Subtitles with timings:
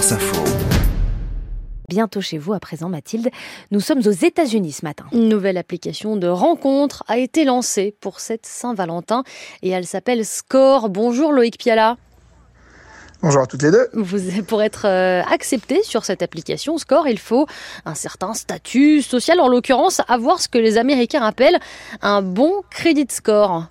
[0.00, 0.44] France Info.
[1.90, 3.28] Bientôt chez vous à présent, Mathilde.
[3.70, 5.04] Nous sommes aux États-Unis ce matin.
[5.12, 9.24] Une nouvelle application de rencontre a été lancée pour cette Saint-Valentin
[9.62, 10.88] et elle s'appelle Score.
[10.88, 11.98] Bonjour Loïc Piala.
[13.20, 13.88] Bonjour à toutes les deux.
[13.92, 17.46] Vous, pour être euh, accepté sur cette application Score, il faut
[17.84, 21.60] un certain statut social, en l'occurrence avoir ce que les Américains appellent
[22.00, 23.66] un bon crédit score.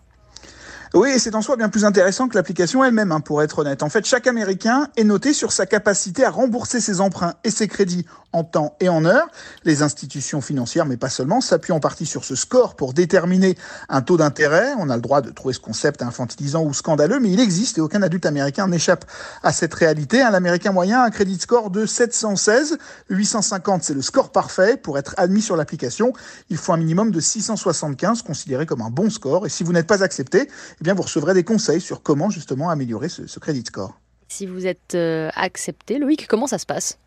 [0.95, 3.83] Oui, c'est en soi bien plus intéressant que l'application elle-même, hein, pour être honnête.
[3.83, 7.67] En fait, chaque Américain est noté sur sa capacité à rembourser ses emprunts et ses
[7.67, 9.27] crédits en temps et en heure.
[9.65, 13.55] Les institutions financières, mais pas seulement, s'appuient en partie sur ce score pour déterminer
[13.87, 14.73] un taux d'intérêt.
[14.79, 17.81] On a le droit de trouver ce concept infantilisant ou scandaleux, mais il existe et
[17.81, 19.05] aucun adulte américain n'échappe
[19.43, 20.23] à cette réalité.
[20.23, 22.79] Un Américain moyen a un crédit score de 716.
[23.09, 24.75] 850, c'est le score parfait.
[24.75, 26.13] Pour être admis sur l'application,
[26.49, 29.45] il faut un minimum de 675, considéré comme un bon score.
[29.45, 32.69] Et si vous n'êtes pas accepté, eh bien, vous recevrez des conseils sur comment justement
[32.69, 33.99] améliorer ce, ce crédit score.
[34.27, 36.97] Si vous êtes euh, accepté, Loïc, comment ça se passe?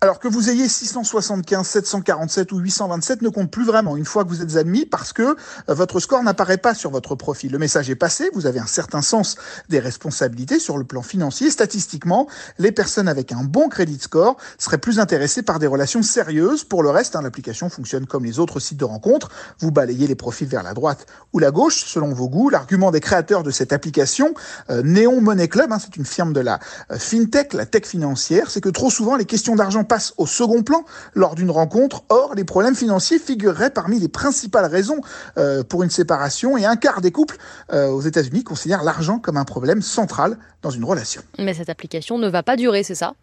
[0.00, 4.28] Alors que vous ayez 675, 747 ou 827 ne compte plus vraiment une fois que
[4.28, 5.34] vous êtes admis parce que euh,
[5.74, 7.50] votre score n'apparaît pas sur votre profil.
[7.50, 9.36] Le message est passé, vous avez un certain sens
[9.68, 11.50] des responsabilités sur le plan financier.
[11.50, 16.62] Statistiquement, les personnes avec un bon crédit score seraient plus intéressées par des relations sérieuses.
[16.62, 19.30] Pour le reste, hein, l'application fonctionne comme les autres sites de rencontres.
[19.58, 22.50] Vous balayez les profils vers la droite ou la gauche selon vos goûts.
[22.50, 24.32] L'argument des créateurs de cette application,
[24.70, 26.60] euh, Néon Money Club, hein, c'est une firme de la
[26.92, 30.62] euh, fintech, la tech financière, c'est que trop souvent les questions d'argent passe au second
[30.62, 32.04] plan lors d'une rencontre.
[32.08, 35.00] Or, les problèmes financiers figureraient parmi les principales raisons
[35.36, 37.36] euh, pour une séparation et un quart des couples
[37.72, 41.22] euh, aux États-Unis considèrent l'argent comme un problème central dans une relation.
[41.38, 43.14] Mais cette application ne va pas durer, c'est ça?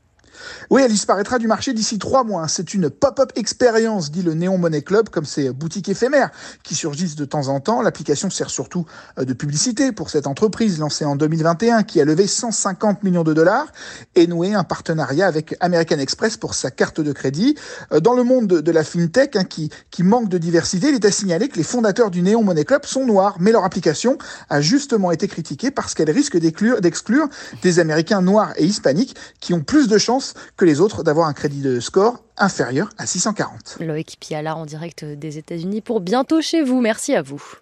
[0.69, 2.47] Oui, elle disparaîtra du marché d'ici trois mois.
[2.47, 6.31] C'est une pop-up expérience, dit le Néon Money Club, comme ces boutiques éphémères
[6.64, 7.81] qui surgissent de temps en temps.
[7.81, 8.86] L'application sert surtout
[9.19, 13.33] euh, de publicité pour cette entreprise lancée en 2021 qui a levé 150 millions de
[13.33, 13.67] dollars
[14.16, 17.55] et noué un partenariat avec American Express pour sa carte de crédit.
[17.92, 21.05] Euh, dans le monde de la fintech hein, qui, qui manque de diversité, il est
[21.05, 24.17] à signaler que les fondateurs du Néon Money Club sont noirs, mais leur application
[24.49, 27.27] a justement été critiquée parce qu'elle risque d'exclure
[27.61, 30.24] des Américains noirs et hispaniques qui ont plus de chances
[30.58, 33.77] que les autres d'avoir un crédit de score inférieur à 640.
[33.80, 36.81] Loïc Piala en direct des États-Unis pour bientôt chez vous.
[36.81, 37.41] Merci à vous.